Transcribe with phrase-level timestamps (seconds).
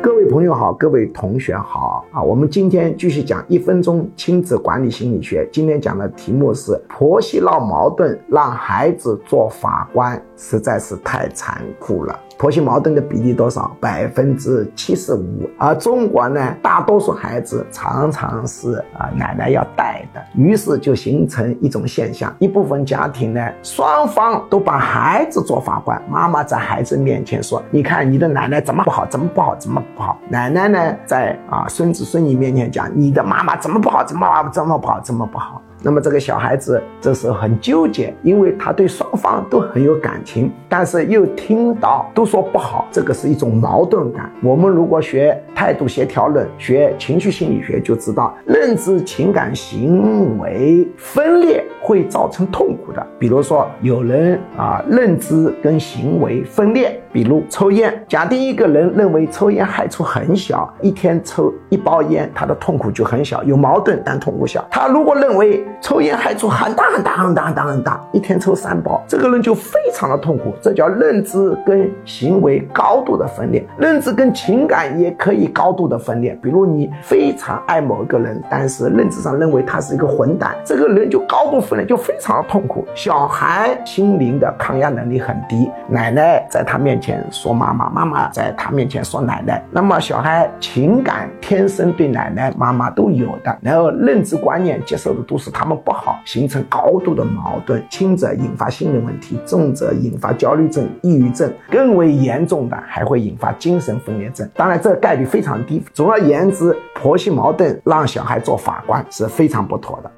[0.00, 2.22] 各位朋友好，各位同学好啊！
[2.22, 5.48] 我们今天继续讲一分钟亲子管理心理学。
[5.52, 12.16] 今天讲的题目是婆媳闹矛盾，让孩子做法官，实在是太残酷了。
[12.38, 13.76] 婆媳矛盾的比例多少？
[13.80, 15.50] 百分之七十五。
[15.58, 44.30] 而中国呢，大多数孩子常常是啊奶奶要带的，于是就形成一种现象：一部分家庭呢，双方都把孩子做法官，妈妈在孩子面前说：“你看你的奶奶怎么不好，怎么不好，怎么不好。”奶奶呢，在啊孙子孙女面前讲：“你的妈妈怎么不好，怎么怎么不好，怎么不好。”那么这个小孩子这时候很纠结，因为他对双方都很有感情，但是又听到都说不好，这个是一种矛盾感。
[44.42, 53.06] 我们如果学态度协调论、学情绪心理学，就知道认知、情感、行为分裂会造成痛苦的。
[53.18, 58.04] 比如说，有人啊认知跟行为分裂，比如抽烟。
[58.08, 64.66] 假定一个人认为抽烟害处很小，一天抽一包烟，他的痛苦就很小，有矛盾但痛苦小。
[64.70, 70.52] 他如果认为抽烟害处很大很大很大很大很大，一天抽三包，这个人就非常的痛苦。
[70.60, 76.36] 这叫认知跟行为高度的分裂，认知跟情感也可以高度的分裂。
[76.42, 82.84] 比如你非常爱某一个人，但是认知上认为他是一个混蛋，这个人就高度分裂，就非常的痛苦。
[82.94, 95.57] 小孩心灵的抗压能力很低，奶奶在他面前说妈妈，妈妈在他面前说奶奶，那么小孩情感天生对奶奶妈妈都有的，然后认知观念接受的都是他。
[95.58, 104.48] 他们不好，形成高度的矛盾，轻者引发心理问题，重者引发焦虑症、抑郁症，更为严重的还会引发精神分裂症。
[104.54, 105.82] 当然，这个概率非常低。
[105.92, 110.17] 总而言之，婆媳矛盾让小孩做法官是非常不妥的。